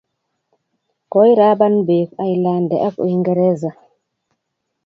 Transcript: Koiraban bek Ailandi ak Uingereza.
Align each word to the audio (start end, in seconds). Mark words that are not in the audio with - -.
Koiraban 1.11 1.75
bek 1.87 2.09
Ailandi 2.23 2.75
ak 2.87 2.95
Uingereza. 3.03 3.71